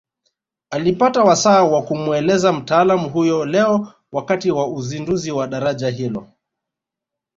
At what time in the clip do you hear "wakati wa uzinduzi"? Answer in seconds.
4.11-5.31